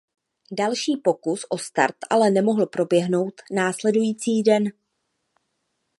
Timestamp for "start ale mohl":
1.57-2.65